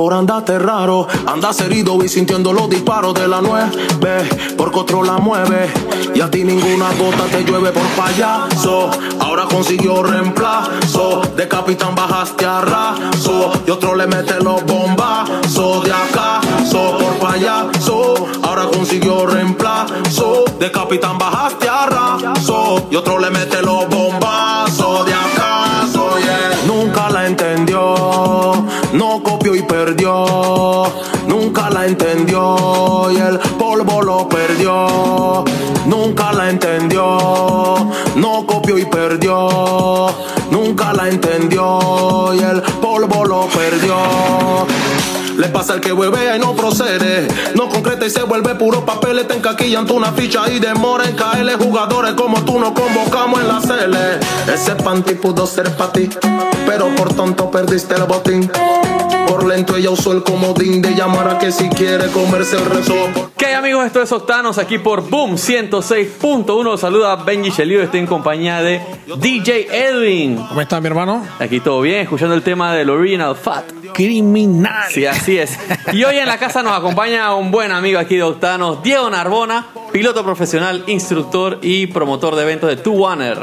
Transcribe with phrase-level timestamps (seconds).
[0.00, 3.70] Por andarte raro, andas herido y sintiendo los disparos de la nueve.
[4.56, 5.70] Porque otro la mueve.
[6.14, 8.90] Y a ti ninguna gota te llueve por payaso.
[9.20, 11.20] Ahora consiguió reemplazo.
[11.36, 13.52] De capitán bajaste a raso.
[13.66, 18.26] Y otro le mete los bombazos de acaso por payaso.
[18.42, 20.46] Ahora consiguió reemplazo.
[20.58, 22.88] De capitán bajaste a raso.
[22.90, 23.59] Y otro le mete
[31.90, 33.10] entendió.
[33.10, 35.44] Y el polvo lo perdió.
[35.86, 37.86] Nunca la entendió.
[38.16, 40.08] No copió y perdió.
[40.50, 42.32] Nunca la entendió.
[42.34, 43.96] Y el polvo lo perdió.
[45.36, 47.26] Le pasa al que huevea y no procede.
[47.54, 49.26] No concreta y se vuelve puro papel.
[49.26, 51.54] Te encaquillan tú una ficha y demora en caerle.
[51.54, 54.20] Jugadores como tú no convocamos en la cele.
[54.52, 56.10] Ese panty pudo ser para ti.
[56.70, 58.48] Pero por tonto perdiste el botín.
[59.26, 62.94] Por lento ella usó el comodín de llamar a que si quiere comerse el rezo.
[63.36, 63.86] ¿Qué hay amigos?
[63.86, 66.78] Esto es Octanos aquí por Boom 106.1.
[66.78, 67.82] Saluda Benji Shelio.
[67.82, 68.80] Estoy en compañía de
[69.16, 70.36] DJ Edwin.
[70.36, 71.26] ¿Cómo está mi hermano?
[71.40, 73.64] Aquí todo bien, escuchando el tema del Original Fat.
[73.92, 74.84] Criminal.
[74.90, 75.58] Sí, así es.
[75.92, 79.66] Y hoy en la casa nos acompaña un buen amigo aquí de Octanos, Diego Narbona,
[79.90, 83.38] piloto profesional, instructor y promotor de eventos de Two Wanner.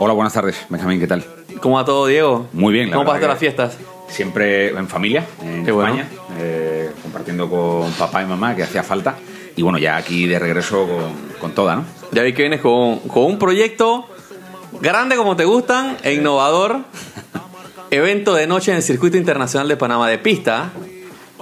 [0.00, 1.24] Hola, buenas tardes, Benjamín, ¿qué tal?
[1.62, 2.48] ¿Cómo va todo, Diego?
[2.52, 3.78] Muy bien, la ¿Cómo pasaste las fiestas?
[4.08, 5.94] Siempre en familia, en Qué bueno.
[5.94, 6.08] España,
[6.40, 9.14] eh, compartiendo con papá y mamá, que hacía falta.
[9.54, 11.84] Y bueno, ya aquí de regreso con, con toda, ¿no?
[12.10, 14.08] Ya vi que vienes con, con un proyecto
[14.80, 16.80] grande como te gustan e innovador.
[17.92, 20.72] Evento de noche en el Circuito Internacional de Panamá de pista.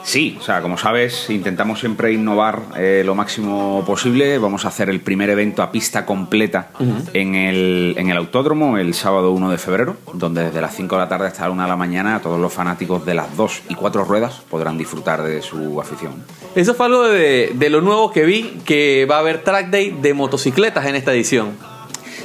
[0.03, 4.38] Sí, o sea, como sabes, intentamos siempre innovar eh, lo máximo posible.
[4.38, 6.71] Vamos a hacer el primer evento a pista completa
[7.12, 11.00] en, el, en el autódromo el sábado 1 de febrero, donde desde las 5 de
[11.00, 13.75] la tarde hasta la 1 de la mañana todos los fanáticos de las dos y
[13.75, 16.25] cuatro ruedas podrán disfrutar de su afición.
[16.55, 19.97] Eso fue algo de, de lo nuevo que vi, que va a haber track day
[20.00, 21.70] de motocicletas en esta edición.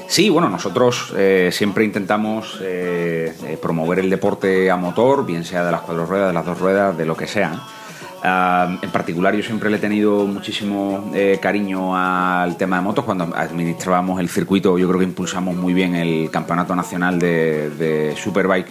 [0.08, 5.66] Sí, bueno, nosotros eh, siempre intentamos eh, eh, promover el deporte a motor, bien sea
[5.66, 7.62] de las cuatro ruedas, de las dos ruedas, de lo que sea.
[8.28, 13.06] Ah, en particular, yo siempre le he tenido muchísimo eh, cariño al tema de motos.
[13.06, 18.16] Cuando administrábamos el circuito, yo creo que impulsamos muy bien el campeonato nacional de, de
[18.18, 18.68] Superbike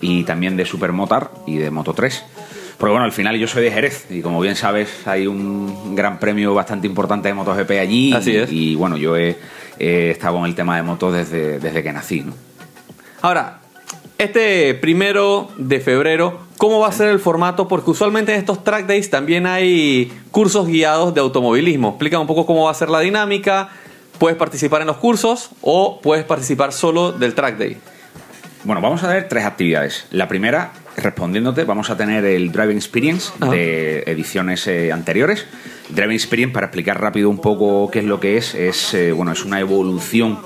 [0.00, 2.24] y también de Supermotar y de Moto 3.
[2.78, 6.18] Porque bueno, al final yo soy de Jerez y como bien sabes hay un gran
[6.18, 8.12] premio bastante importante de MotoGP allí.
[8.12, 8.50] Así y, es.
[8.50, 9.36] y bueno, yo he,
[9.80, 12.20] he estado en el tema de motos desde, desde que nací.
[12.20, 12.34] ¿no?
[13.22, 13.60] Ahora,
[14.18, 17.68] este primero de febrero, ¿cómo va a ser el formato?
[17.68, 21.88] Porque usualmente en estos track days también hay cursos guiados de automovilismo.
[21.88, 23.70] Explica un poco cómo va a ser la dinámica.
[24.18, 27.78] Puedes participar en los cursos o puedes participar solo del track day.
[28.64, 30.06] Bueno, vamos a ver tres actividades.
[30.10, 33.52] La primera, respondiéndote, vamos a tener el Driving Experience Ajá.
[33.52, 35.46] de ediciones eh, anteriores.
[35.94, 39.32] Driving Experience, para explicar rápido un poco qué es lo que es, es, eh, bueno,
[39.32, 40.38] es una evolución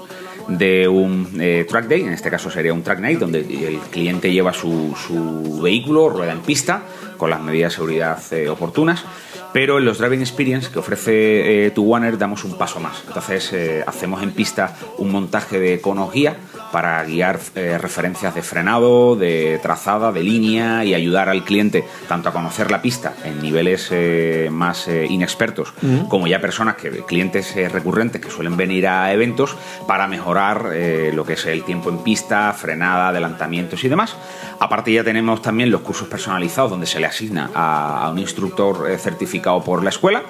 [0.49, 4.33] de un eh, track day, en este caso sería un track night, donde el cliente
[4.33, 6.83] lleva su, su vehículo, rueda en pista,
[7.17, 9.05] con las medidas de seguridad eh, oportunas.
[9.53, 11.73] Pero en los Driving Experience que ofrece eh,
[12.19, 13.05] damos un paso más.
[13.07, 13.55] Entonces
[13.87, 16.37] hacemos en pista un montaje de conos guía
[16.75, 22.31] para guiar eh, referencias de frenado, de trazada, de línea y ayudar al cliente tanto
[22.31, 25.73] a conocer la pista en niveles eh, más eh, inexpertos
[26.09, 31.13] como ya personas que clientes eh, recurrentes que suelen venir a eventos para mejorar eh,
[31.15, 34.17] lo que es el tiempo en pista, frenada, adelantamientos y demás.
[34.59, 38.91] Aparte ya tenemos también los cursos personalizados donde se le asigna a, a un instructor
[38.91, 40.23] eh, certificado por la escuela.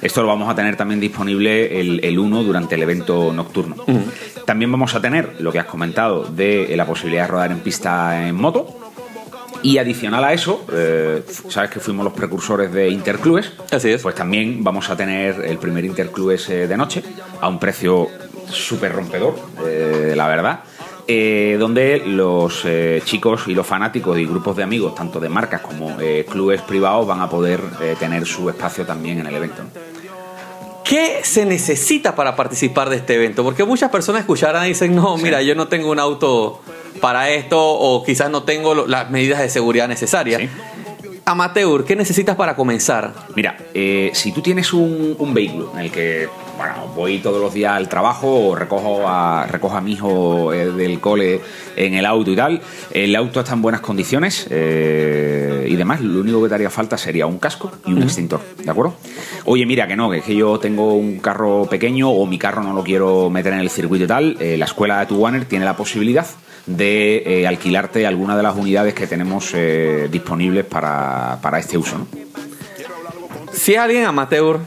[0.00, 3.76] Esto lo vamos a tener también disponible el, el 1 durante el evento nocturno.
[4.46, 7.60] También vamos a tener lo que has comentado de eh, la posibilidad de rodar en
[7.60, 8.80] pista en moto.
[9.62, 13.52] Y adicional a eso, eh, sabes que fuimos los precursores de Interclubes.
[13.70, 14.02] Así es.
[14.02, 17.02] Pues también vamos a tener el primer Interclubes eh, de noche
[17.40, 18.08] a un precio
[18.50, 19.34] súper rompedor,
[19.66, 20.60] eh, la verdad.
[21.58, 22.64] donde los
[23.04, 25.96] chicos y los fanáticos y grupos de amigos, tanto de marcas como
[26.28, 27.60] clubes privados, van a poder
[27.98, 29.62] tener su espacio también en el evento.
[30.90, 33.44] ¿Qué se necesita para participar de este evento?
[33.44, 36.60] Porque muchas personas escucharán y dicen, no, mira, yo no tengo un auto
[37.00, 40.40] para esto o quizás no tengo las medidas de seguridad necesarias.
[40.40, 40.48] Sí.
[41.26, 43.14] Amateur, ¿qué necesitas para comenzar?
[43.36, 46.28] Mira, eh, si tú tienes un, un vehículo en el que
[46.60, 51.00] bueno, voy todos los días al trabajo, recojo a, recojo a mi hijo eh, del
[51.00, 51.40] cole
[51.74, 52.60] en el auto y tal.
[52.92, 56.02] El auto está en buenas condiciones eh, y demás.
[56.02, 58.92] Lo único que te haría falta sería un casco y un extintor, ¿de acuerdo?
[59.46, 62.62] Oye, mira, que no, que es que yo tengo un carro pequeño o mi carro
[62.62, 64.36] no lo quiero meter en el circuito y tal.
[64.38, 66.26] eh, la escuela de Tuwaner tiene la posibilidad
[66.66, 71.96] de eh, alquilarte alguna de las unidades que tenemos eh, disponibles para, para este uso,
[71.96, 72.06] ¿no?
[73.50, 74.60] Si alguien amateur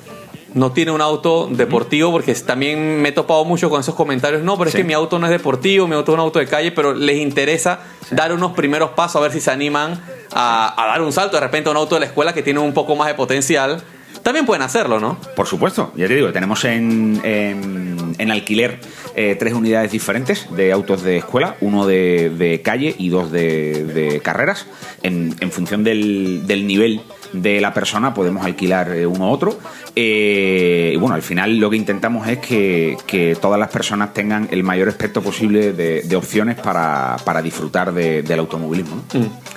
[0.54, 4.58] no tiene un auto deportivo, porque también me he topado mucho con esos comentarios, no,
[4.58, 6.72] pero es que mi auto no es deportivo, mi auto es un auto de calle,
[6.72, 7.80] pero les interesa
[8.12, 10.00] dar unos primeros pasos a ver si se animan
[10.32, 11.38] a, a dar un salto.
[11.38, 13.82] De repente a un auto de la escuela que tiene un poco más de potencial.
[14.22, 15.18] También pueden hacerlo, ¿no?
[15.36, 18.80] Por supuesto, ya te digo, tenemos en, en, en alquiler
[19.16, 24.66] eh, tres unidades diferentes de autos de escuela, uno de, calle y dos de, carreras.
[25.02, 27.02] En, función del, nivel
[27.32, 29.58] de la persona podemos alquilar eh, uno u otro.
[29.96, 34.64] Eh, y bueno, al final lo que intentamos es que, todas las personas tengan el
[34.64, 39.04] mayor espectro posible de, opciones para, para disfrutar de- del automovilismo.
[39.14, 39.54] ¿no?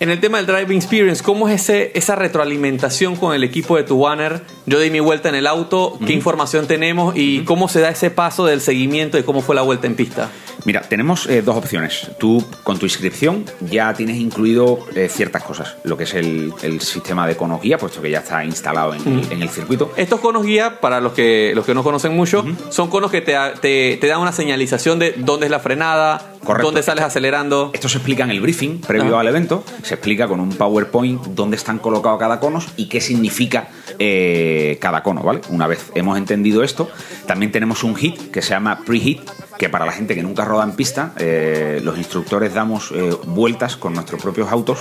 [0.00, 3.82] En el tema del driving experience, ¿cómo es ese, esa retroalimentación con el equipo de
[3.82, 4.42] Tuwaner?
[4.64, 8.10] Yo di mi vuelta en el auto, ¿qué información tenemos y cómo se da ese
[8.10, 10.30] paso del seguimiento de cómo fue la vuelta en pista?
[10.64, 12.12] Mira, tenemos eh, dos opciones.
[12.20, 16.80] Tú con tu inscripción ya tienes incluido eh, ciertas cosas, lo que es el, el
[16.80, 19.92] sistema de cono guía, puesto que ya está instalado en, el- en el circuito.
[19.96, 23.34] Estos conos guía, para los que, los que no conocen mucho, son conos que te,
[23.60, 26.68] te, te dan una señalización de dónde es la frenada, Correcto.
[26.68, 27.70] dónde sales acelerando.
[27.72, 31.56] Esto se explica en el briefing previo al evento, se explica con un PowerPoint dónde
[31.56, 33.68] están colocados cada cono y qué significa
[33.98, 35.40] eh, cada cono, ¿vale?
[35.48, 36.90] Una vez hemos entendido esto,
[37.26, 39.20] también tenemos un hit que se llama pre-hit,
[39.58, 43.76] que para la gente que nunca roda en pista, eh, los instructores damos eh, vueltas
[43.76, 44.78] con nuestros propios autos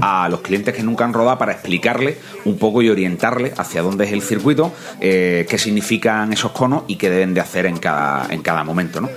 [0.00, 4.04] a los clientes que nunca han rodado para explicarle un poco y orientarle hacia dónde
[4.04, 8.42] es el circuito, qué significan esos conos y qué deben de hacer en cada, en
[8.42, 9.08] cada momento, ¿no?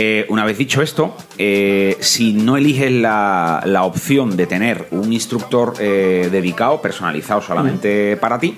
[0.00, 5.12] Eh, una vez dicho esto, eh, si no eliges la, la opción de tener un
[5.12, 8.56] instructor eh, dedicado, personalizado solamente para ti,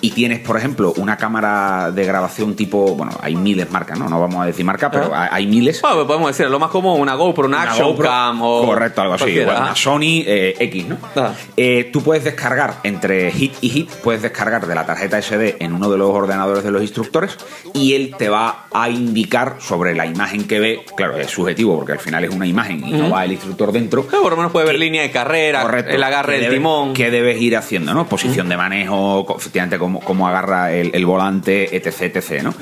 [0.00, 4.08] y tienes, por ejemplo, una cámara de grabación tipo, bueno, hay miles marcas, ¿no?
[4.08, 5.28] No vamos a decir marca, pero Ah.
[5.32, 5.80] hay, miles.
[5.82, 8.66] Bueno, podemos decir, lo más común, una GoPro, una, Una Action GoPro, Cam o...
[8.66, 9.34] Correcto, algo así.
[9.36, 10.98] Bueno, una Sony eh, X, ¿no?
[11.16, 11.32] Ah.
[11.56, 15.72] Eh, tú puedes descargar entre hit y hit, puedes descargar de la tarjeta SD en
[15.72, 17.36] uno de los ordenadores de los instructores
[17.74, 20.84] y él te va a indicar sobre la imagen que ve.
[20.96, 24.06] Claro, es subjetivo porque al final es una imagen y no va el instructor dentro.
[24.08, 25.94] Pero por lo menos puede ver línea de carrera, Correcto.
[25.94, 26.92] el agarre ¿Qué del timón.
[26.94, 28.06] ¿Qué debes ir haciendo, no?
[28.06, 32.54] Posición de manejo, efectivamente, cómo, cómo agarra el, volante, etc, etc, ¿no?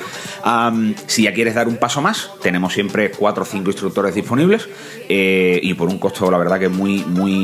[1.06, 4.68] Si ya quieres dar un paso más, tenemos siempre cuatro o cinco instructores disponibles
[5.08, 7.34] eh, y por un costo, la verdad, que muy, muy,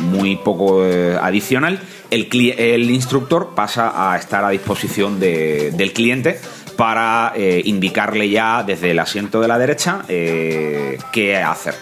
[0.00, 1.80] muy poco eh, adicional,
[2.10, 2.28] el,
[2.58, 6.38] el instructor pasa a estar a disposición de- del cliente
[6.76, 11.74] para eh, indicarle ya desde el asiento de la derecha qué hacer.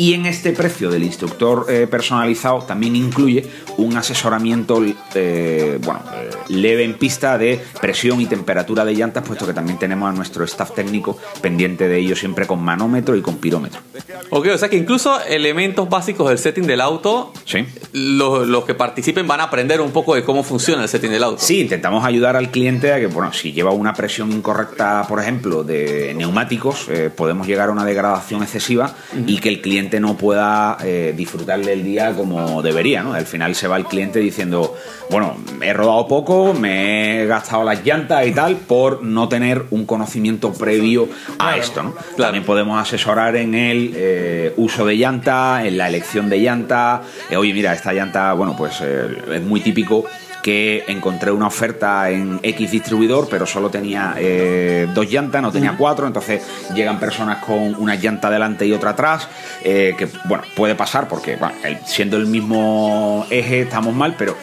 [0.00, 3.44] Y en este precio del instructor eh, personalizado también incluye
[3.76, 4.82] un asesoramiento
[5.14, 9.78] eh, bueno, eh, leve en pista de presión y temperatura de llantas, puesto que también
[9.78, 13.82] tenemos a nuestro staff técnico pendiente de ello siempre con manómetro y con pirómetro.
[14.30, 17.66] Ok, o sea que incluso elementos básicos del setting del auto, Sí.
[17.92, 21.24] los, los que participen van a aprender un poco de cómo funciona el setting del
[21.24, 21.42] auto.
[21.42, 25.62] Sí, intentamos ayudar al cliente a que, bueno, si lleva una presión incorrecta, por ejemplo,
[25.62, 28.94] de neumáticos, eh, podemos llegar a una degradación excesiva
[29.26, 33.14] y que el cliente no pueda eh, disfrutar del día como debería, ¿no?
[33.14, 34.76] Al final se va el cliente diciendo,
[35.10, 39.86] bueno, he rodado poco, me he gastado las llantas y tal, por no tener un
[39.86, 41.94] conocimiento previo a esto, ¿no?
[42.16, 47.02] También podemos asesorar en el eh, uso de llanta, en la elección de llanta.
[47.30, 50.04] Eh, oye, mira, esta llanta, bueno, pues eh, es muy típico
[50.42, 55.76] que encontré una oferta en X distribuidor, pero solo tenía eh, dos llantas, no tenía
[55.76, 56.42] cuatro, entonces
[56.74, 59.28] llegan personas con una llanta delante y otra atrás,
[59.62, 61.54] eh, que bueno, puede pasar porque bueno,
[61.84, 64.36] siendo el mismo eje estamos mal, pero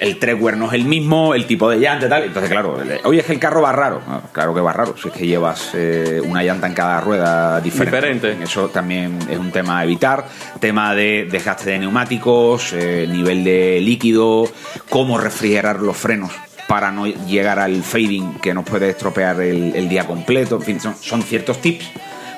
[0.00, 3.20] el treadwear no es el mismo, el tipo de llanta y tal, entonces claro, oye,
[3.20, 5.72] es que el carro va raro, Ah, claro que va raro, si es que llevas
[5.74, 7.96] eh, una llanta en cada rueda diferente.
[7.98, 8.44] Diferente.
[8.44, 10.24] Eso también es un tema a evitar.
[10.60, 14.48] Tema de desgaste de neumáticos, eh, nivel de líquido,
[14.88, 16.32] cómo refrigerar los frenos
[16.68, 20.56] para no llegar al fading que nos puede estropear el, el día completo.
[20.56, 21.86] En fin, son, son ciertos tips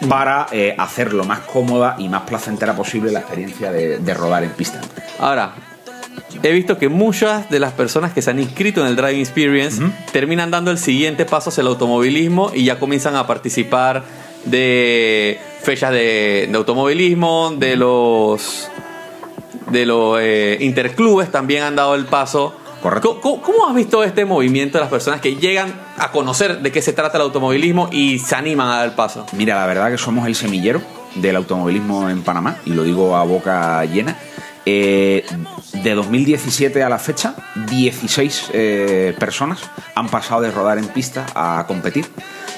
[0.09, 4.43] para eh, hacer lo más cómoda y más placentera posible la experiencia de, de rodar
[4.43, 4.81] en pista.
[5.19, 5.53] Ahora,
[6.43, 9.83] he visto que muchas de las personas que se han inscrito en el Driving Experience
[10.13, 14.05] terminan dando el siguiente paso hacia el automovilismo y ya comienzan a participar
[14.45, 18.71] de fechas de, de automovilismo, de los
[19.71, 22.55] de los eh, interclubes también han dado el paso.
[22.83, 23.21] Correcto.
[23.21, 26.95] ¿Cómo, has visto este movimiento de las personas que llegan a conocer de qué se
[26.95, 29.27] trata el automovilismo y se animan a dar el paso?
[29.33, 30.81] Mira, la verdad que somos el semillero
[31.15, 34.17] del automovilismo en Panamá, y lo digo a boca llena.
[34.67, 35.25] Eh,
[35.83, 37.35] de 2017 a la fecha,
[37.69, 39.61] 16 eh, personas
[39.95, 42.07] han pasado de rodar en pista a competir.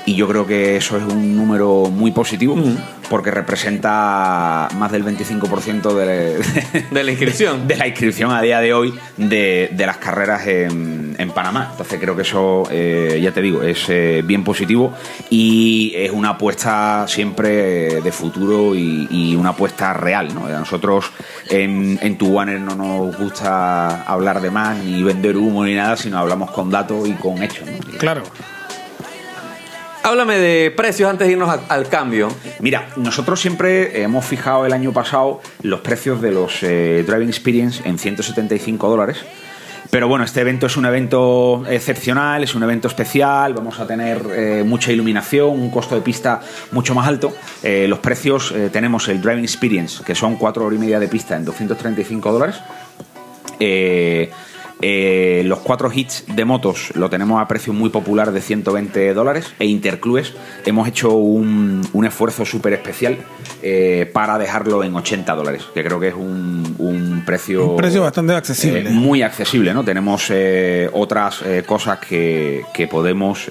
[0.05, 2.57] Y yo creo que eso es un número muy positivo
[3.09, 6.43] porque representa más del 25% de,
[6.91, 7.69] De la inscripción.
[7.69, 11.69] de la inscripción a día de hoy de, las carreras en, en Panamá.
[11.73, 14.95] Entonces creo que eso, eh, ya te digo, es eh, bien positivo
[15.31, 20.35] y es una apuesta siempre eh, de futuro y, y una apuesta real.
[20.35, 20.49] ¿no?
[20.49, 21.13] Nosotros
[21.51, 26.19] en, en Tuwaner no nos gusta hablar de más ni vender humo ni nada, sino
[26.19, 27.69] hablamos con datos y con hechos.
[27.69, 27.99] ¿no?
[27.99, 28.23] Claro.
[30.05, 32.29] Háblame de precios antes de irnos a- al cambio.
[32.59, 37.89] Mira, nosotros siempre hemos fijado el año pasado los precios de los eh, Driving Experience
[37.89, 39.19] en 175 dólares.
[39.93, 44.23] Pero bueno, este evento es un evento excepcional, es un evento especial, vamos a tener
[44.35, 47.35] eh, mucha iluminación, un costo de pista mucho más alto.
[47.63, 51.09] Eh, los precios, eh, tenemos el Driving Experience, que son 4 horas y media de
[51.09, 52.57] pista en 235 dólares.
[54.83, 59.55] Eh, los cuatro hits de motos lo tenemos a precio muy popular de 120 dólares
[59.59, 60.35] e Interclues
[60.67, 63.17] hemos hecho un, un esfuerzo súper especial
[63.63, 67.71] eh, para dejarlo en 80 dólares, que creo que es un, un precio...
[67.71, 68.81] Un precio bastante accesible.
[68.81, 69.85] eh, muy accesible, ¿no?
[69.85, 70.31] Tenemos
[70.93, 73.51] otras cosas que, que podemos...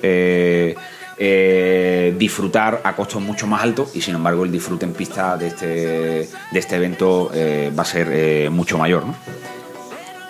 [1.23, 5.47] eh, disfrutar a costos mucho más altos y sin embargo el disfrute en pista de
[5.49, 6.27] este, de
[6.59, 9.05] este evento eh, va a ser eh, mucho mayor.
[9.05, 9.15] ¿no?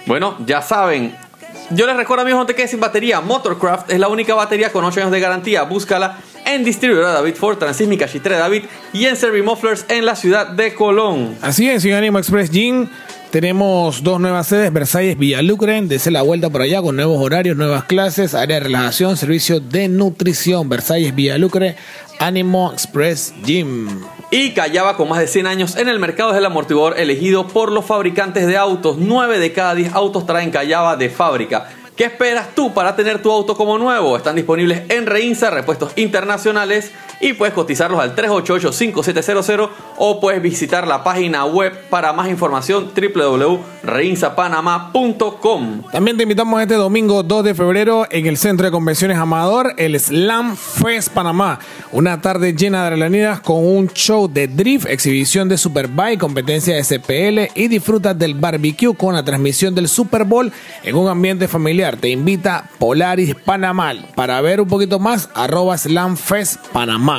[0.06, 1.16] Bueno, ya saben.
[1.70, 3.22] Yo les recuerdo, amigos, no te quedes sin batería.
[3.22, 5.64] Motorcraft es la única batería con 8 años de garantía.
[5.64, 10.74] Búscala en distribuidora David Ford, Transísmica, Chitre David y en Servimufflers en la ciudad de
[10.74, 11.36] Colón.
[11.42, 12.90] Así es, en Animo Express Gym
[13.32, 17.86] tenemos dos nuevas sedes, Versalles, Villalucre, desde la vuelta por allá con nuevos horarios, nuevas
[17.86, 21.78] clases, área de relajación, servicio de nutrición, Versalles, Villalucre,
[22.22, 23.88] Animo Express Gym.
[24.30, 27.72] Y Callaba con más de 100 años en el mercado es el amortiguador elegido por
[27.72, 28.98] los fabricantes de autos.
[29.00, 31.70] 9 de cada 10 autos traen Callaba de fábrica.
[31.96, 34.16] ¿Qué esperas tú para tener tu auto como nuevo?
[34.16, 41.04] Están disponibles en Reinsa, repuestos internacionales y puedes cotizarlos al 388-5700 o puedes visitar la
[41.04, 45.84] página web para más información www.reinsapanamá.com.
[45.92, 50.00] También te invitamos este domingo 2 de febrero en el Centro de Convenciones Amador, el
[50.00, 51.60] Slam Fest Panamá.
[51.92, 56.84] Una tarde llena de adrenalinas con un show de drift, exhibición de Superbike, competencia de
[56.84, 60.52] SPL y disfrutas del barbecue con la transmisión del Super Bowl
[60.84, 61.98] en un ambiente familiar.
[61.98, 63.92] Te invita Polaris Panamá.
[64.16, 67.11] Para ver un poquito más, arroba Slam Fest Panamá.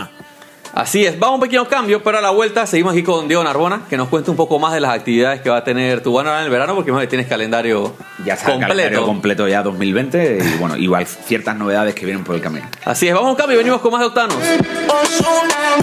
[0.74, 3.44] Así es, vamos a un pequeño cambio, pero a la vuelta seguimos aquí con Diego
[3.44, 6.18] Narbona, que nos cuente un poco más de las actividades que va a tener tu
[6.18, 9.06] ahora en el verano, porque más tienes calendario Ya está el calendario completo.
[9.06, 12.66] completo ya 2020 y bueno, igual ciertas novedades que vienen por el camino.
[12.86, 14.36] Así es, vamos a un cambio y venimos con más de Octanos.
[14.36, 15.76] Ozuna,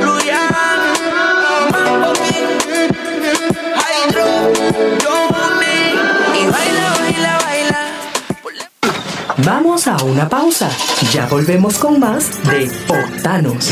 [0.00, 0.48] Luyan,
[1.72, 2.92] Mambo King,
[3.74, 5.31] Hydro,
[9.44, 10.70] Vamos a una pausa.
[11.12, 13.70] Ya volvemos con más de Octanos.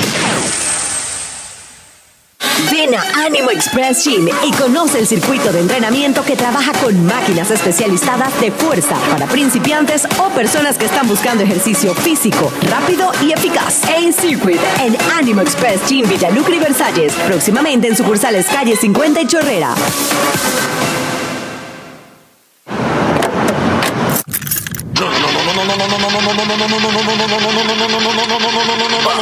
[2.73, 7.51] Ven a Animo Express Gym y conoce el circuito de entrenamiento que trabaja con máquinas
[7.51, 13.83] especializadas de fuerza para principiantes o personas que están buscando ejercicio físico, rápido y eficaz.
[13.97, 19.27] En Circuit, en Animo Express Gym Villalucre y Versalles, próximamente en sucursales calle 50 y
[19.27, 19.75] Chorrera.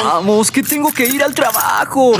[0.04, 2.12] Vamos, que tengo que ir al trabajo.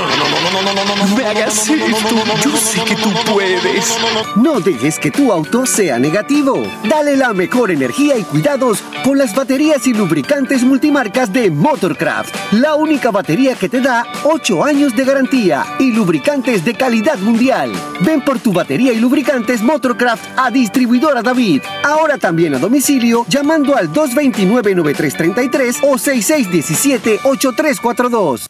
[1.17, 2.15] Me hagas esto.
[2.43, 3.99] Yo sé que tú puedes.
[4.37, 6.63] No dejes que tu auto sea negativo.
[6.85, 12.35] Dale la mejor energía y cuidados con las baterías y lubricantes multimarcas de Motorcraft.
[12.53, 17.73] La única batería que te da 8 años de garantía y lubricantes de calidad mundial.
[18.01, 21.63] Ven por tu batería y lubricantes Motorcraft a distribuidora David.
[21.85, 28.49] Ahora también a domicilio llamando al 229-9333 o 6617-8342.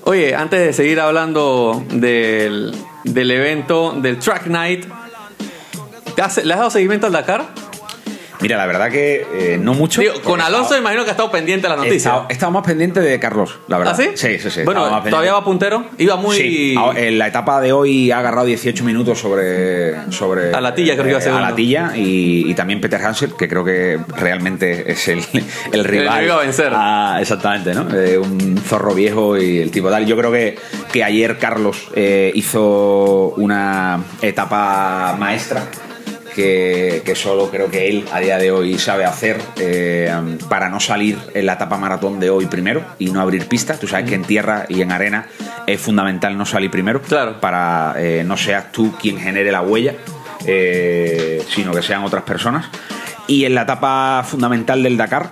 [0.05, 2.75] oye, antes de seguir hablando del,
[3.05, 4.87] del evento del Track Night,
[6.15, 7.47] ¿te has- ¿le has dado seguimiento al Dakar?
[8.45, 10.03] Mira, la verdad que eh, no mucho.
[10.03, 12.27] Digo, con Alonso estaba- imagino que ha estado pendiente de la noticia.
[12.29, 13.95] estado más pendiente de Carlos, la verdad.
[13.99, 14.11] ¿Ah, sí?
[14.15, 14.61] Sí, sí, sí.
[14.65, 15.87] Bueno, estaba todavía va puntero.
[15.97, 16.37] Iba muy.
[16.37, 20.11] Sí, a- en la etapa de hoy ha agarrado 18 minutos sobre.
[20.13, 21.47] sobre A la tilla, creo que iba eh, segundo.
[21.47, 25.21] A la tilla y, y también Peter Hansel, que creo que realmente es el,
[25.73, 26.19] el rival.
[26.19, 26.73] que iba a vencer.
[26.75, 27.87] Ah, exactamente, ¿no?
[27.97, 30.05] Eh, un zorro viejo y el tipo tal.
[30.05, 30.59] Yo creo que,
[30.93, 35.63] que ayer Carlos eh, hizo una etapa maestra.
[36.35, 40.13] Que, que solo creo que él a día de hoy sabe hacer eh,
[40.49, 43.75] para no salir en la etapa maratón de hoy primero y no abrir pista.
[43.79, 45.27] Tú sabes que en tierra y en arena
[45.67, 47.41] es fundamental no salir primero Claro.
[47.41, 49.95] para eh, no seas tú quien genere la huella,
[50.45, 52.67] eh, sino que sean otras personas.
[53.27, 55.31] Y en la etapa fundamental del Dakar,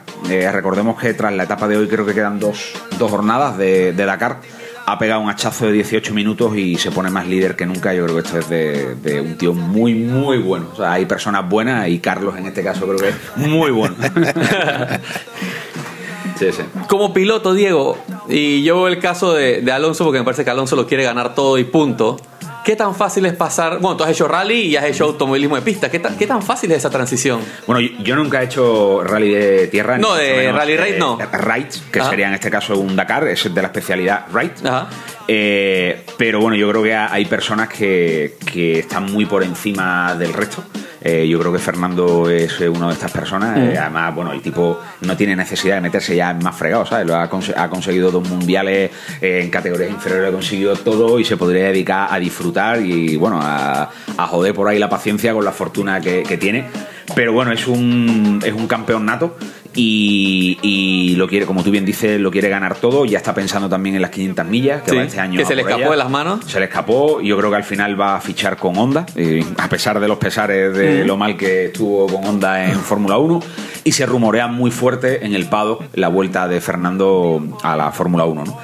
[0.52, 4.04] recordemos que tras la etapa de hoy creo que quedan dos, dos jornadas de, de
[4.06, 4.38] Dakar,
[4.84, 7.94] ha pegado un hachazo de 18 minutos y se pone más líder que nunca.
[7.94, 10.68] Yo creo que esto es de, de un tío muy, muy bueno.
[10.72, 13.96] O sea, hay personas buenas y Carlos en este caso creo que es muy bueno.
[16.38, 16.62] sí, sí.
[16.88, 17.98] Como piloto, Diego,
[18.28, 21.04] y yo veo el caso de, de Alonso porque me parece que Alonso lo quiere
[21.04, 22.16] ganar todo y punto.
[22.64, 23.78] ¿Qué tan fácil es pasar?
[23.80, 25.90] Bueno, tú has hecho rally y has hecho automovilismo de pista.
[25.90, 27.40] ¿Qué, tan- qué tan fácil es esa transición?
[27.66, 29.98] Bueno, yo, yo nunca he hecho rally de tierra.
[29.98, 31.18] No, de rally raid no.
[31.32, 32.10] Rides, que Ajá.
[32.10, 34.26] sería en este caso un Dakar, es de la especialidad.
[34.64, 34.88] Ajá.
[35.26, 40.14] Eh, pero bueno, yo creo que ha- hay personas que, que están muy por encima
[40.14, 40.62] del resto.
[41.04, 43.56] Eh, yo creo que Fernando es eh, una de estas personas.
[43.58, 43.62] Mm.
[43.62, 47.06] Eh, además, bueno, el tipo no tiene necesidad de meterse ya en más fregado, ¿sabes?
[47.06, 48.90] Lo ha, ha conseguido dos mundiales
[49.20, 53.40] eh, en categorías inferiores, ha conseguido todo y se podría dedicar a disfrutar y, bueno,
[53.42, 56.66] a, a joder por ahí la paciencia con la fortuna que, que tiene.
[57.14, 59.36] Pero bueno, es un, es un campeón nato
[59.74, 63.04] y, y lo quiere, como tú bien dices, lo quiere ganar todo.
[63.04, 65.38] Ya está pensando también en las 500 millas, que Sí, va este año.
[65.38, 66.44] que se le escapó de las manos.
[66.46, 67.20] Se le escapó.
[67.20, 70.18] Yo creo que al final va a fichar con Honda, eh, a pesar de los
[70.18, 71.06] pesares de Mm.
[71.06, 73.40] lo mal que estuvo con Honda en Fórmula 1.
[73.84, 78.24] Y se rumorea muy fuerte en el Pado la vuelta de Fernando a la Fórmula
[78.24, 78.44] 1.
[78.44, 78.58] ¿no?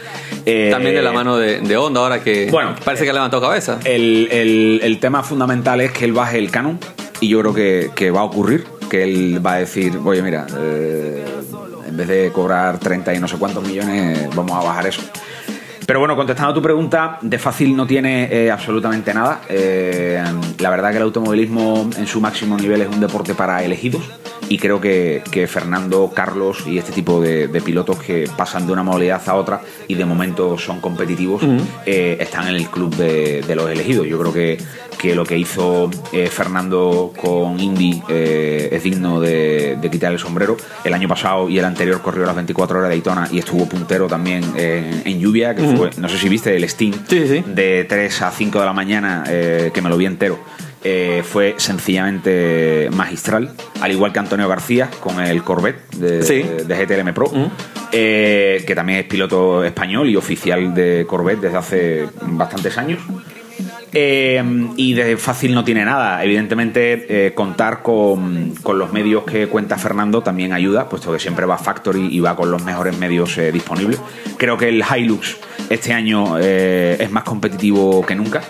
[0.47, 3.43] Eh, También de la mano de, de Honda ahora que Bueno, parece que ha levantado
[3.43, 3.79] cabeza.
[3.85, 6.79] el, el- el tema fundamental es que él baje el canon
[7.21, 10.47] y yo creo que, que va a ocurrir, que él va a decir, oye mira,
[10.59, 11.25] eh,
[11.87, 15.03] en vez de cobrar 30 y no sé cuántos millones, vamos a bajar eso.
[15.87, 19.41] Pero bueno, contestando a tu pregunta, de fácil no tiene eh, absolutamente nada.
[19.49, 20.23] Eh,
[20.59, 24.03] la verdad que el automovilismo en su máximo nivel es un deporte para elegidos
[24.49, 28.73] y creo que, que Fernando, Carlos y este tipo de, de pilotos que pasan de
[28.73, 31.43] una modalidad a otra y de momento son competitivos
[31.87, 34.07] eh, están en el club de, de los elegidos.
[34.07, 34.59] Yo creo que,
[34.99, 40.19] que lo que hizo eh, Fernando con Indy eh, es digno de, de quitar el
[40.19, 40.57] sombrero.
[40.85, 44.07] El año pasado y el anterior corrió las 24 horas de Daytona y estuvo puntero
[44.07, 48.31] también en, en lluvia, que fue, no sé si viste el Steam de 3 a
[48.31, 50.39] 5 de la mañana, que me lo vi entero.
[50.85, 56.43] Eh, fue sencillamente magistral, al igual que Antonio García con el Corvette de, Sí.
[56.43, 57.31] de GTLM Pro,
[57.93, 63.01] eh, que también es piloto español y oficial de Corvette desde hace bastantes años.
[63.93, 64.43] Eh,
[64.77, 66.23] y de fácil no tiene nada.
[66.23, 71.47] Evidentemente, eh, contar con, con los medios que cuenta Fernando también ayuda, puesto que siempre
[71.47, 73.99] va a Factory y va con los mejores medios eh, disponibles.
[74.37, 75.39] Creo que el Hilux
[75.71, 78.43] este año es más competitivo que nunca.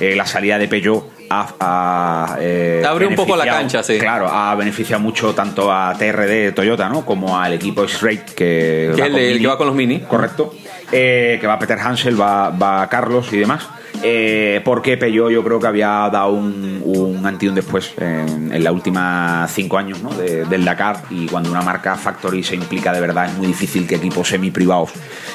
[0.00, 3.98] Eh, la salida de Peugeot ha, ha, eh, Abre un poco la cancha, sí.
[3.98, 7.04] Claro, ha beneficiado mucho tanto a TRD Toyota, ¿no?
[7.06, 9.40] Como al equipo X-Rate que, Que va el, con el Mini.
[9.40, 10.00] que va con los mini.
[10.00, 10.54] Correcto.
[10.92, 13.68] Eh, que va Peter Hansel, va, va Carlos y demás.
[14.02, 18.50] Eh, porque Peugeot yo creo que había dado un, un antes y un después en,
[18.52, 20.10] en las últimas cinco años ¿no?
[20.10, 23.86] de- del Dakar y cuando una marca Factory se implica de verdad es muy difícil
[23.86, 24.90] que equipos semi privados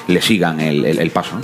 [0.08, 1.36] le sigan el, el- el paso.
[1.36, 1.41] ¿no?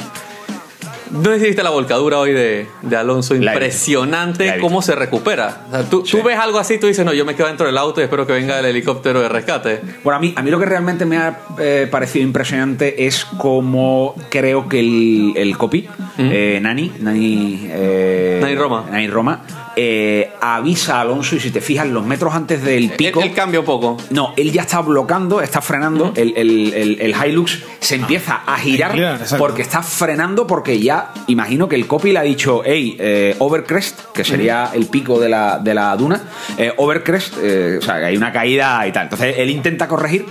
[1.12, 3.36] ¿No hiciste la volcadura hoy de, de Alonso?
[3.36, 5.66] Impresionante La cómo se recupera.
[5.68, 7.78] O sea, tú, tú ves algo así, tú dices, no, yo me quedo dentro del
[7.78, 9.82] auto y espero que venga el helicóptero de rescate.
[10.04, 14.16] Bueno, a mí, a mí lo que realmente me ha eh, parecido impresionante es cómo
[14.30, 18.86] creo que el, el copy, eh, Nani, Nani, eh, Nani Roma.
[18.90, 19.42] Nani Roma,
[19.76, 23.22] eh, avisa a Alonso y si te fijas, los metros antes del pico.
[23.22, 23.98] Él, cambia poco.
[24.10, 26.12] No, él ya está bloqueando, está frenando.
[26.16, 28.96] el, el- el- el Hilux se empieza a girar
[29.38, 30.46] porque está frenando.
[30.48, 34.88] Porque ya imagino que el copy le ha dicho, hey, eh, Overcrest, que sería el
[34.88, 36.22] pico de la, de la duna,
[36.58, 39.04] eh, Overcrest, eh, o sea, que hay una caída y tal.
[39.04, 40.26] Entonces él intenta corregir.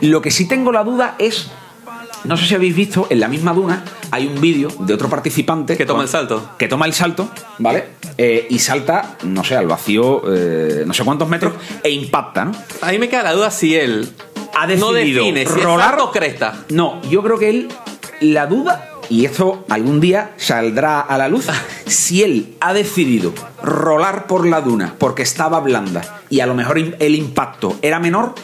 [0.00, 1.50] Lo que sí tengo la duda es.
[2.24, 5.76] No sé si habéis visto, en la misma duna hay un vídeo de otro participante
[5.76, 6.50] Que toma el salto.
[6.58, 7.84] que toma el salto, ¿vale?
[8.16, 12.52] Eh, y salta, no sé, al vacío, eh, no sé cuántos metros, e impacta, ¿no?
[12.80, 14.08] A mí me queda la duda si él
[14.54, 16.64] Ha no decidido define si rolar o cresta.
[16.68, 17.68] No, yo creo que él,
[18.20, 21.46] la duda, y esto algún día saldrá a la luz,
[21.86, 23.32] si él ha decidido
[23.62, 28.34] rolar por la duna porque estaba blanda y a lo mejor el impacto era menor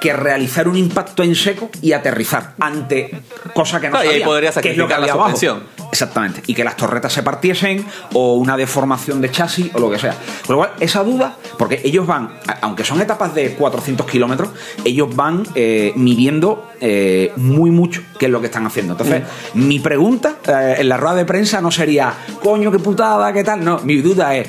[0.00, 3.22] que realizar un impacto en seco y aterrizar ante
[3.54, 5.58] cosa que no Claro, y ahí sabía, podría que es lo que sacrificar la había
[5.58, 5.62] abajo.
[5.90, 6.42] Exactamente.
[6.46, 10.14] Y que las torretas se partiesen o una deformación de chasis o lo que sea.
[10.46, 14.50] Con lo cual, esa duda, porque ellos van, aunque son etapas de 400 kilómetros,
[14.84, 18.92] ellos van eh, midiendo eh, muy mucho qué es lo que están haciendo.
[18.92, 19.22] Entonces,
[19.54, 23.64] mi pregunta eh, en la rueda de prensa no sería, coño, qué putada, qué tal.
[23.64, 24.48] No, mi duda es,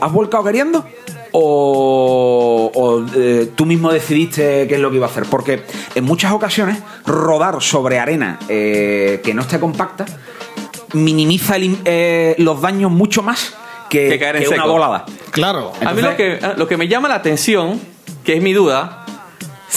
[0.00, 0.84] ¿has volcado queriendo?
[1.32, 5.24] O, o, eh, tú mismo decidiste qué es lo que iba a hacer.
[5.24, 5.62] Porque
[5.94, 10.04] en muchas ocasiones rodar sobre arena eh, que no esté compacta
[10.94, 13.54] minimiza el eh, los daños mucho más
[13.88, 14.72] que, Que caer en que una seco.
[14.72, 15.06] volada.
[15.30, 15.72] Claro.
[15.84, 17.80] A mí lo que, lo que me llama la atención,
[18.24, 19.01] que es mi duda,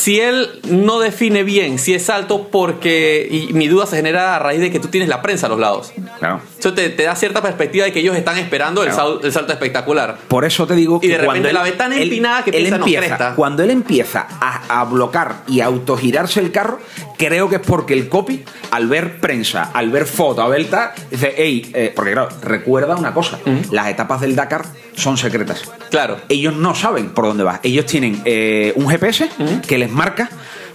[0.05, 3.27] si él no define bien si es salto, porque.
[3.31, 5.59] Y mi duda se genera a raíz de que tú tienes la prensa a los
[5.59, 5.91] lados.
[6.19, 6.41] Claro.
[6.59, 9.15] Eso te, te da cierta perspectiva de que ellos están esperando el, Claro.
[9.15, 10.17] sal- el salto espectacular.
[10.27, 12.43] Por eso te digo Y que de repente cuando la él- ve tan él- empinada
[12.43, 13.33] que él piensa, empieza.
[13.35, 16.79] Cuando él empieza a, a blocar y autogirarse el carro,
[17.17, 20.91] creo que es porque el copy, al ver prensa, al ver foto, a ver tal,
[21.09, 23.39] dice, hey, eh, porque claro, recuerda una cosa,
[23.71, 25.63] las etapas del Dakar son secretas.
[25.89, 26.17] Claro.
[26.29, 27.59] Ellos no saben por dónde va.
[27.63, 29.29] Ellos tienen eh, un GPS
[29.67, 30.29] que les marca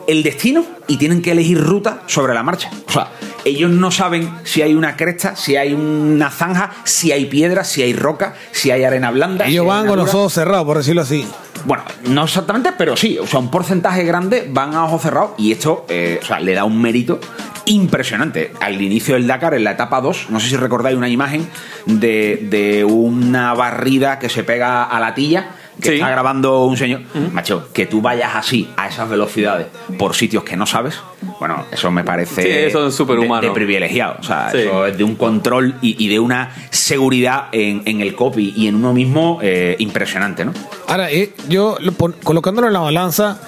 [0.06, 2.70] el destino y tienen que elegir ruta sobre la marcha.
[2.88, 3.10] O sea,
[3.44, 7.82] ellos no saben si hay una cresta, si hay una zanja, si hay piedra, si
[7.82, 9.46] hay roca, si hay arena blanda.
[9.46, 11.26] Ellos van con los ojos cerrados, por decirlo así.
[11.64, 13.18] Bueno, no exactamente, pero sí.
[13.18, 16.54] O sea, un porcentaje grande van a ojos cerrados y esto eh, o sea, le
[16.54, 17.20] da un mérito
[17.66, 18.52] impresionante.
[18.60, 21.48] Al inicio del Dakar, en la etapa 2, no sé si recordáis una imagen
[21.86, 25.50] de, de una barrida que se pega a la tilla.
[25.80, 25.94] Que Sí.
[25.96, 27.00] está grabando un señor,
[27.32, 29.66] macho, que tú vayas así a esas velocidades
[29.98, 30.94] por sitios que no sabes,
[31.38, 33.40] bueno, eso me parece Sí, eso es superhumano.
[33.42, 34.16] de, de privilegiado.
[34.20, 34.58] O sea, Sí.
[34.58, 38.66] eso es de un control y, y de una seguridad en, en el copy y
[38.68, 40.52] en uno mismo eh, impresionante, ¿no?
[40.88, 41.76] Ahora, eh, yo
[42.22, 43.40] colocándolo en la balanza,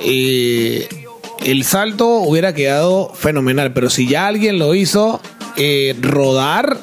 [0.00, 0.88] eh,
[1.44, 5.20] el salto hubiera quedado fenomenal, pero si ya alguien lo hizo,
[5.56, 6.78] eh, rodar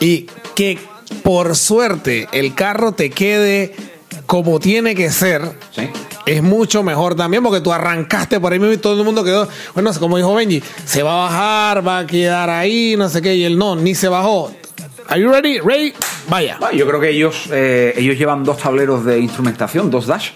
[0.00, 0.78] y que
[1.22, 3.74] por suerte el carro te quede
[4.26, 5.42] como tiene que ser.
[5.70, 5.88] Sí.
[6.26, 9.48] Es mucho mejor también porque tú arrancaste por ahí mismo y todo el mundo quedó,
[9.74, 13.36] bueno, como dijo Benji, se va a bajar, va a quedar ahí, no sé qué,
[13.36, 14.52] y él no, ni se bajó.
[15.08, 15.60] Are you ready?
[15.60, 15.92] Ready?
[16.28, 16.58] Vaya.
[16.74, 20.30] Yo creo que ellos, eh, ellos llevan dos tableros de instrumentación, dos dash,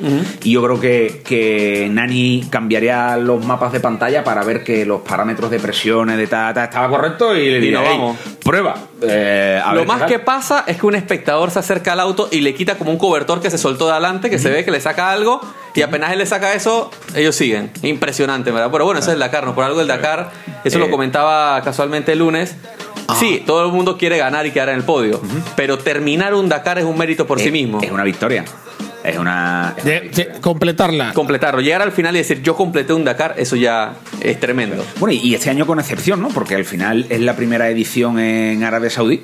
[0.44, 5.00] y yo creo que, que Nani cambiaría los mapas de pantalla para ver que los
[5.00, 8.16] parámetros de presiones de ta, ta, estaba correcto y le diría, "Hey, vamos".
[8.50, 8.74] Prueba.
[9.02, 10.08] eh, a Lo ver más qué tal".
[10.08, 12.98] que pasa es que un espectador se acerca al auto y le quita como un
[12.98, 15.40] cobertor que se soltó de adelante, que se ve que le saca algo,
[15.74, 17.70] y apenas él le saca eso, ellos siguen.
[17.82, 18.70] Impresionante, ¿verdad?
[18.72, 19.54] Pero bueno, eso es el Dakar, ¿no?
[19.54, 20.30] Por algo el Dakar,
[20.64, 20.80] eso Eh.
[20.80, 22.56] lo comentaba casualmente el lunes.
[23.18, 25.20] Sí, todo el mundo quiere ganar y quedar en el podio,
[25.56, 27.80] pero terminar un Dakar es un mérito por sí Es- mismo.
[27.82, 28.44] Es una victoria.
[29.04, 29.74] Es una.
[29.76, 30.32] es una De- victoria.
[30.34, 31.12] de- completarla.
[31.14, 34.84] Completarlo, llegar al final y decir yo completé un Dakar, eso ya es tremendo.
[34.98, 36.28] Bueno, y este año con excepción, ¿no?
[36.28, 39.22] Porque al final es la primera edición en Arabia Saudí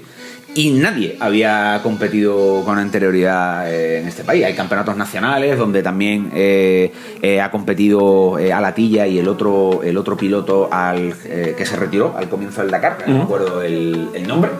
[0.54, 4.42] y nadie había competido con anterioridad eh, en este país.
[4.46, 9.98] Hay campeonatos nacionales donde también eh, eh, ha competido eh, Alatilla y el otro, el
[9.98, 13.60] otro piloto al, eh, que se retiró al comienzo del Dakar, que no me acuerdo
[13.62, 14.50] el, el nombre,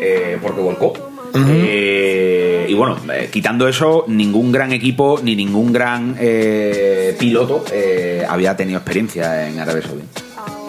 [0.00, 0.92] eh, porque volcó.
[2.64, 8.24] Eh, y bueno, eh, quitando eso, ningún gran equipo ni ningún gran eh, piloto eh,
[8.28, 10.02] había tenido experiencia en Arabia Saudí.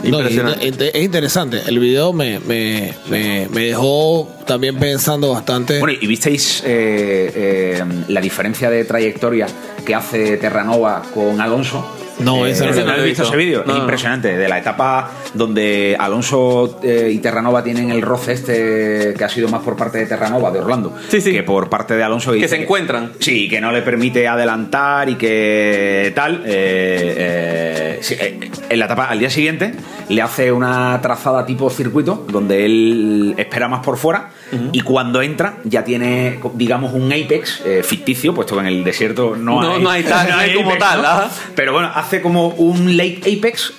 [0.04, 1.62] No, es interesante.
[1.66, 5.80] El video me, me, me, me dejó también pensando bastante.
[5.80, 9.48] Bueno, ¿y visteis eh, eh, la diferencia de trayectoria
[9.84, 11.84] que hace Terranova con Alonso?
[12.20, 13.64] No, ese no ¿no lo he visto ese vídeo?
[13.66, 13.82] No, es no.
[13.84, 14.38] impresionante.
[14.38, 19.50] De la etapa donde Alonso eh, y Terranova tienen el roce este que ha sido
[19.50, 21.32] más por parte de Terranova, de Orlando, Sí, sí.
[21.32, 22.32] que por parte de Alonso.
[22.34, 23.12] Que se encuentran.
[23.20, 26.44] Sí, que no le permite adelantar y que tal.
[26.46, 29.74] eh, eh, eh, en la etapa al día siguiente,
[30.10, 34.30] le hace una trazada tipo circuito donde él espera más por fuera
[34.72, 39.36] y cuando entra ya tiene, digamos, un apex eh, ficticio, puesto que en el desierto
[39.36, 41.28] no, No- hay, no hay tal- no hay como tal.
[41.56, 43.74] Pero bueno, hace como un late apex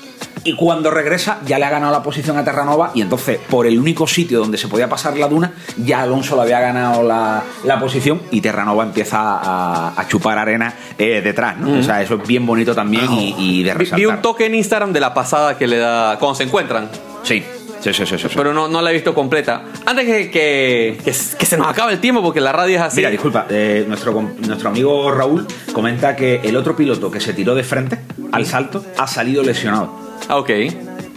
[0.46, 3.78] y cuando regresa ya le ha ganado la posición a Terranova y entonces por el
[3.78, 7.78] único sitio donde se podía pasar la duna ya Alonso le había ganado la, la
[7.80, 11.68] posición y Terranova empieza a, a chupar arena eh, detrás, ¿no?
[11.68, 11.78] Ujú.
[11.80, 14.16] O sea, eso es bien bonito también y, y de Vi, vi resaltar.
[14.16, 16.88] un toque en Instagram de la pasada que le da cuando se encuentran.
[17.22, 17.42] Sí,
[17.80, 18.18] sí, sí, sí.
[18.18, 18.28] sí.
[18.36, 19.64] Pero no, no la he visto completa.
[19.84, 22.96] Antes que, que, se nos acabe el tiempo, porque la radio es así.
[22.98, 24.12] Mira, disculpa, eh, nuestro,
[24.46, 27.98] nuestro amigo Raúl comenta que el otro piloto que se tiró de frente
[28.32, 30.05] al salto ha salido lesionado.
[30.28, 30.50] Ah, ok.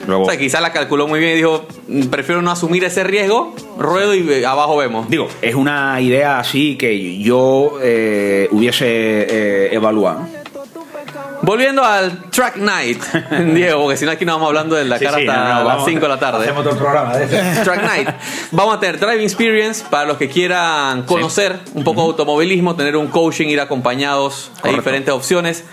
[0.08, 3.04] Luego, O sea, quizás la calculó muy bien y dijo, "Mm, prefiero no asumir ese
[3.04, 5.10] riesgo, ruedo y eh, abajo vemos.
[5.10, 10.26] digo, es una idea así que yo eh, hubiese eh, evaluado.
[11.42, 13.02] Volviendo al Track Night,
[13.54, 15.48] Diego, porque si no aquí no vamos hablando de la Sí, cara sí, hasta no,
[15.50, 16.44] no, las vamos, 5 de la tarde.
[16.44, 17.62] Hacemos otro programa de ese.
[17.64, 18.10] Track Night.
[18.52, 22.98] Vamos a tener Driving Experience para los que quieran conocer un poco de automovilismo, tener
[22.98, 24.50] un coaching, ir acompañados.
[24.56, 24.82] Hay Correcto.
[24.82, 25.64] diferentes opciones.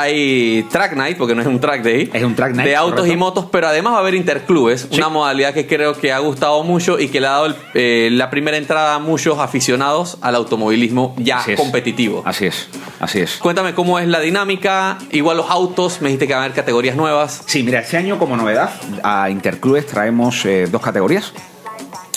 [0.00, 2.08] Hay Track Night, porque no es un Track Day.
[2.12, 3.14] Es un Track Night, De autos correcto.
[3.14, 4.86] y motos, pero además va a haber interclubes.
[4.92, 8.08] Una modalidad que creo que ha gustado mucho y que le ha dado el- eh,
[8.12, 11.60] la primera entrada a muchos aficionados al automovilismo ya Así es.
[11.60, 12.22] competitivo.
[12.24, 12.68] Así es,
[13.00, 13.36] así es.
[13.38, 14.98] Cuéntame cómo es la dinámica.
[15.10, 17.42] Igual los autos, me dijiste que va a haber categorías nuevas.
[17.46, 18.70] Sí, mira, este año como novedad
[19.02, 21.32] a Interclubes traemos eh, dos categorías.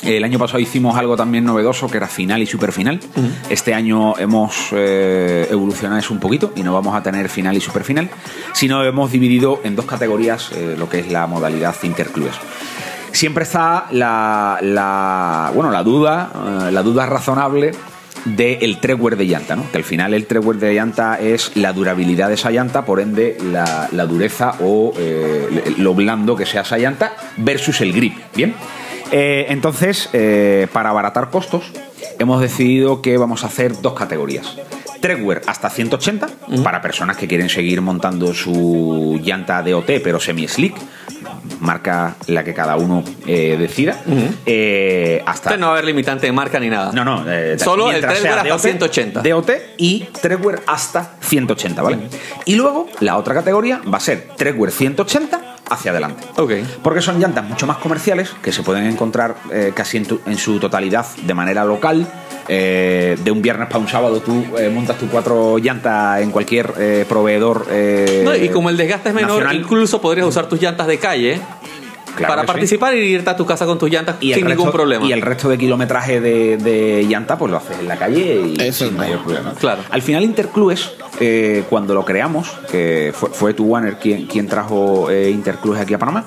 [0.04, 3.00] El año pasado hicimos algo también novedoso que era final y superfinal.
[3.50, 7.62] Este año hemos eh, evolucionado eso un poquito y no vamos a tener final y
[7.62, 8.10] superfinal,
[8.54, 12.34] sino hemos dividido en dos categorías eh, lo que es la modalidad Interclubes.
[13.12, 16.32] Siempre está la, la- bueno, la duda,
[16.68, 17.72] eh, la duda razonable
[18.26, 19.70] del treadwear de llanta, ¿no?
[19.72, 23.38] Que al final el treadwear de llanta es la durabilidad de esa llanta, por ende
[23.52, 28.54] la, la dureza o eh, lo blando que sea esa llanta versus el grip, ¿bien?
[29.12, 31.72] Eh, entonces, eh, para abaratar costos,
[32.20, 34.58] hemos decidido que vamos a hacer dos categorías.
[35.02, 36.28] Treadwear hasta 180
[36.64, 40.76] para personas que quieren seguir montando su llanta de OT pero semi-slick,
[41.60, 44.00] marca la que cada uno eh, decida.
[44.46, 46.92] Eh, hasta Este no va a haber limitante de marca ni nada.
[46.94, 47.24] no, no.
[47.28, 49.22] eh, Solo el sea hasta DOT, 180.
[49.24, 51.98] DOT y treadwear hasta 180, ¿vale?
[52.46, 56.24] Y luego la otra categoría va a ser treadwear 180 hacia adelante.
[56.84, 60.38] Porque son llantas mucho más comerciales que se pueden encontrar eh, casi en, tu- en
[60.38, 62.08] su totalidad de manera local.
[62.48, 66.74] Eh, de un viernes para un sábado tú eh, montas tus cuatro llantas en cualquier
[66.78, 67.68] eh, proveedor.
[68.24, 69.56] No, y como el desgaste es menor, nacional.
[69.58, 71.40] incluso podrías usar tus llantas de calle
[72.16, 72.48] Claro para sí.
[72.48, 75.06] participar y irte a tu casa con tus llantas y sin ningún problema.
[75.06, 78.62] Y el resto de kilometraje de, de llanta, pues lo haces en la calle y
[78.62, 79.54] Eso sin es mayor problema.
[79.60, 79.82] Claro.
[79.90, 85.10] Al final, Interclubes, eh, cuando lo creamos, que fue, fue tu Warner quien, quien trajo
[85.10, 86.26] eh, Interclubes aquí a Panamá,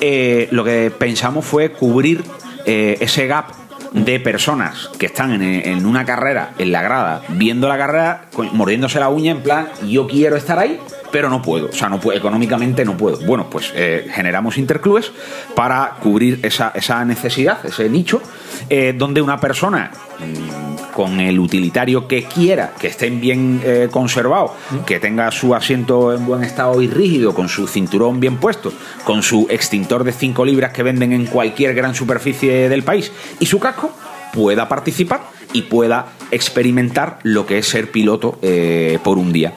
[0.00, 2.24] eh, lo que pensamos fue cubrir
[2.66, 3.52] eh, ese gap
[3.92, 9.00] de personas que están en, en una carrera, en la grada, viendo la carrera, mordiéndose
[9.00, 10.78] la uña en plan, yo quiero estar ahí,
[11.10, 13.18] pero no puedo, o sea, no puedo, económicamente no puedo.
[13.26, 15.12] Bueno, pues eh, generamos interclubes
[15.54, 18.20] para cubrir esa, esa necesidad, ese nicho,
[18.68, 24.52] eh, donde una persona mm, con el utilitario que quiera, que estén bien eh, conservados,
[24.86, 28.72] que tenga su asiento en buen estado y rígido, con su cinturón bien puesto,
[29.04, 33.46] con su extintor de 5 libras que venden en cualquier gran superficie del país y
[33.46, 33.90] su casco,
[34.32, 39.54] pueda participar y pueda experimentar lo que es ser piloto eh, por un día.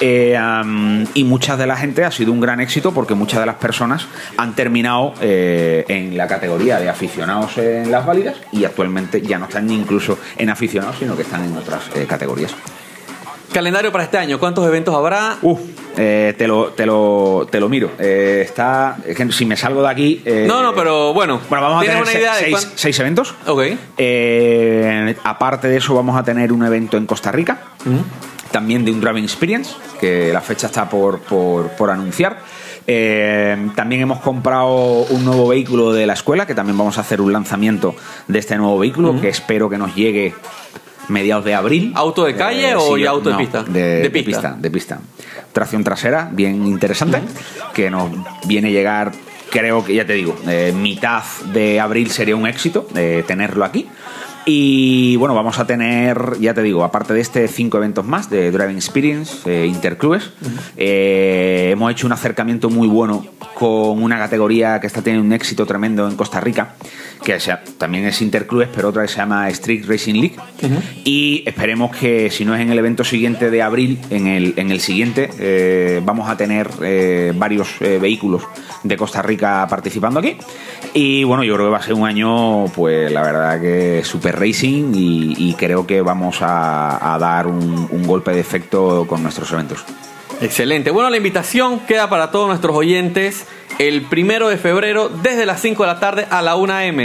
[0.00, 0.34] Eh,
[1.14, 4.06] y mucha de la gente ha sido un gran éxito porque muchas de las personas
[4.38, 9.44] han terminado eh, en la categoría de aficionados en las válidas y actualmente ya no
[9.44, 12.54] están ni incluso en aficionados, sino que están en otras eh, categorías.
[13.52, 15.36] Calendario para este año, ¿cuántos eventos habrá?
[15.42, 15.58] Uf,
[15.96, 17.90] eh, te, lo, te, lo, te lo miro.
[17.98, 18.96] Eh, está.
[19.04, 20.22] es que si me salgo de aquí.
[20.24, 21.40] eh, no, no, pero bueno.
[21.50, 23.34] Bueno, vamos a ¿tienes tener una idea de seis, cuán- seis eventos.
[23.48, 23.62] Ok.
[25.24, 27.58] Aparte de eso, vamos a tener un evento en Costa Rica,
[28.50, 32.38] también de un Driving Experience, que la fecha está por, por- por anunciar.
[32.86, 37.20] Eh, también hemos comprado un nuevo vehículo de la escuela, que también vamos a hacer
[37.20, 37.94] un lanzamiento
[38.26, 40.34] de este nuevo vehículo, que espero que nos llegue
[41.08, 41.92] mediados de abril.
[41.94, 43.62] ¿Auto de calle o ya auto de pista?
[43.62, 44.56] De, De de pista.
[44.58, 45.00] de pista.
[45.52, 47.20] Tracción trasera, bien interesante,
[47.74, 48.10] que nos
[48.46, 49.12] viene a llegar,
[49.50, 53.88] creo que ya te digo, eh, mitad de abril sería un éxito eh, tenerlo aquí.
[54.46, 58.50] Y bueno, vamos a tener, ya te digo, aparte de este, cinco eventos más de
[58.50, 60.30] Driving Experience, eh, Interclubes.
[60.76, 63.24] Eh, hemos hecho un acercamiento muy bueno
[63.54, 66.74] con una categoría que está teniendo un éxito tremendo en Costa Rica,
[67.22, 70.36] que sea- también es Interclubes, pero otra que se llama Street Racing League.
[71.04, 74.70] Y esperemos que, si no es en el evento siguiente de abril, en el, en
[74.70, 78.42] el siguiente eh, vamos a tener eh, varios eh, vehículos
[78.82, 80.36] de Costa Rica participando aquí.
[80.92, 84.38] Y bueno, yo creo que va a ser un año, pues la verdad que super
[84.40, 89.22] racing y, y creo que vamos a, a dar un, un golpe de efecto con
[89.22, 89.84] nuestros eventos.
[90.40, 90.90] Excelente.
[90.90, 93.46] Bueno, la invitación queda para todos nuestros oyentes
[93.78, 97.00] el primero de febrero desde las 5 de la tarde a la 1 am.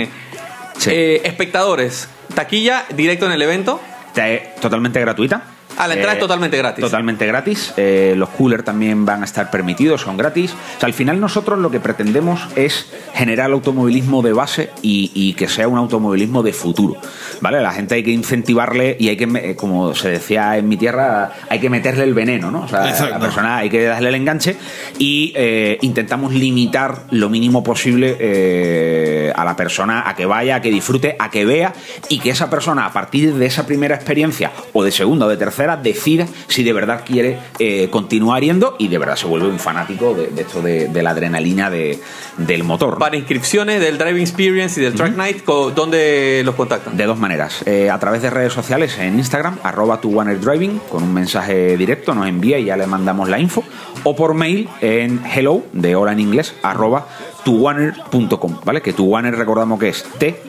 [0.88, 3.80] Eh, espectadores, taquilla directo en el evento.
[4.14, 5.44] Te- Totalmente gratuita.
[5.78, 6.84] Ah, la entrada es totalmente gratis.
[6.84, 7.74] Totalmente gratis.
[7.78, 10.52] Eh, los coolers también van a estar permitidos, son gratis.
[10.54, 15.34] O sea, al final nosotros lo que pretendemos es generar automovilismo de base y, y
[15.34, 16.96] que sea un automovilismo de futuro.
[17.42, 17.62] ¿Vale?
[17.62, 21.32] La gente hay que incentivarle y hay que, me- como se decía en mi tierra,
[21.50, 22.62] hay que meterle el veneno, ¿no?
[22.64, 23.20] O sea, a la Exacto.
[23.20, 24.56] persona hay que darle el enganche
[24.98, 30.62] y eh, intentamos limitar lo mínimo posible eh, a la persona a que vaya, a
[30.62, 31.74] que disfrute, a que vea
[32.10, 35.38] y que esa persona a partir de esa primera experiencia o de segunda o de
[35.38, 39.60] tercera decida si de verdad quiere eh, continuar yendo y de verdad se vuelve un
[39.60, 42.00] fanático de, de esto de, de la adrenalina de-
[42.38, 42.98] del motor.
[42.98, 46.96] Para inscripciones del Driving Experience y del Track Night, ¿dónde los contactan?
[46.98, 47.64] De dos maneras.
[47.66, 52.14] Eh, a través de redes sociales, en Instagram, arroba tu Driving, con un mensaje directo,
[52.14, 53.64] nos envía y ya le mandamos la info.
[54.04, 57.08] O por mail en hello, de hola en inglés, arroba
[57.44, 58.82] tuwaner.com, ¿vale?
[58.82, 60.42] Que tuwaner recordamos que es T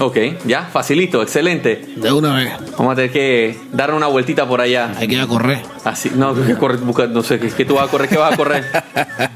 [0.00, 1.84] Ok, ya, facilito, excelente.
[1.96, 2.52] De una vez.
[2.78, 4.92] Vamos a tener que dar una vueltita por allá.
[4.96, 5.60] Hay que ir a correr.
[5.84, 8.08] Así, no, que corre, busca- no sé, ¿qué, qué tú vas a correr?
[8.08, 8.64] ¿Qué vas a correr?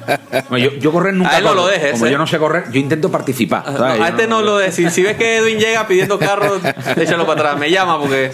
[0.50, 1.62] No, yo, yo correr nunca A él no corro.
[1.62, 2.10] lo dejes, Como ¿eh?
[2.10, 3.64] yo no sé correr, yo intento participar.
[3.70, 4.00] No, ¿sabes?
[4.00, 4.72] a este no lo de.
[4.72, 6.58] Si, si ves que Edwin llega pidiendo carro,
[6.96, 7.58] échalo para atrás.
[7.58, 8.32] Me llama porque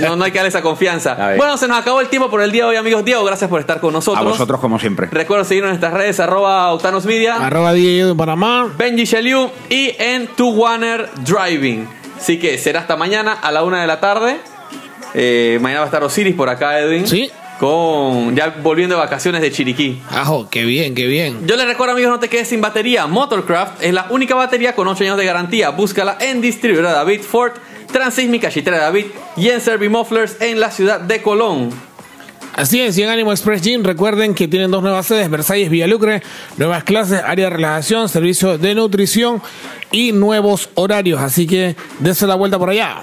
[0.00, 1.34] no, no hay que darle esa confianza.
[1.36, 3.04] Bueno, se nos acabó el tiempo por el día de hoy, amigos.
[3.04, 4.24] Diego, gracias por estar con nosotros.
[4.24, 5.08] A vosotros, como siempre.
[5.10, 8.68] Recuerda seguirnos en nuestras redes, arroba Octanos Media, Arroba DJ en Panamá.
[8.78, 11.08] Benji Sheliu y en Tu Warner
[11.38, 11.88] Driving.
[12.16, 14.38] Así que será hasta mañana a la una de la tarde.
[15.14, 17.06] Eh, mañana va a estar Osiris por acá, Edwin.
[17.06, 17.30] Sí.
[17.58, 20.00] Con, ya volviendo de vacaciones de Chiriquí.
[20.10, 21.46] Ajo, qué bien, qué bien.
[21.46, 23.06] Yo les recuerdo, amigos, no te quedes sin batería.
[23.06, 25.70] Motorcraft es la única batería con 8 años de garantía.
[25.70, 27.52] Búscala en distribuidora David Ford,
[27.90, 31.70] Transísmica Chitera David y en Servimufflers en la ciudad de Colón.
[32.58, 36.24] Así es, y en Ánimo Express Gym recuerden que tienen dos nuevas sedes, Versalles Villalucre,
[36.56, 39.40] nuevas clases, área de relajación, servicio de nutrición
[39.90, 41.20] y nuevos horarios.
[41.20, 42.96] Así que dense la vuelta por allá.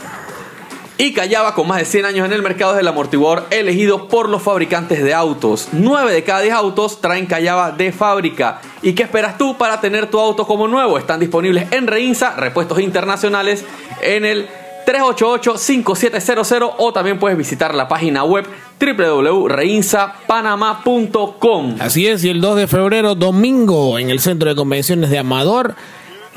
[0.97, 4.29] Y Callaba, con más de 100 años en el mercado, es el amortiguador elegido por
[4.29, 5.67] los fabricantes de autos.
[5.73, 8.61] 9 de cada 10 autos traen Callaba de fábrica.
[8.81, 10.97] ¿Y qué esperas tú para tener tu auto como nuevo?
[10.97, 13.65] Están disponibles en Reinsa, repuestos internacionales,
[14.01, 14.47] en el
[14.85, 18.45] 388-5700 o también puedes visitar la página web
[18.79, 21.75] www.reinsapanama.com.
[21.79, 25.75] Así es, y el 2 de febrero, domingo, en el Centro de Convenciones de Amador,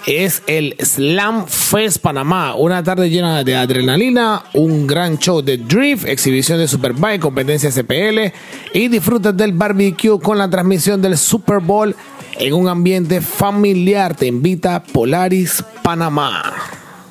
[0.09, 2.55] es el Slam Fest Panamá.
[2.55, 8.33] Una tarde llena de adrenalina, un gran show de drift, exhibición de Superbike, competencia CPL
[8.73, 11.95] y disfrutas del barbecue con la transmisión del Super Bowl
[12.39, 14.17] en un ambiente familiar.
[14.17, 16.55] Te invita Polaris Panamá.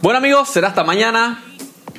[0.02, 1.44] Bueno amigos, será hasta mañana,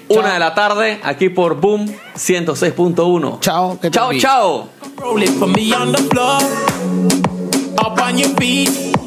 [0.08, 3.38] una de la tarde, aquí por Boom 106.1.
[3.38, 4.68] Chao, que Chao, chao.